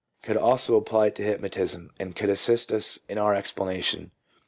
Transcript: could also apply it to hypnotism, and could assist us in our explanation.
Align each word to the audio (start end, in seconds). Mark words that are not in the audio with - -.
could 0.23 0.35
also 0.35 0.77
apply 0.77 1.05
it 1.05 1.13
to 1.15 1.21
hypnotism, 1.21 1.91
and 1.99 2.15
could 2.15 2.31
assist 2.31 2.71
us 2.71 2.97
in 3.07 3.19
our 3.19 3.35
explanation. 3.35 4.09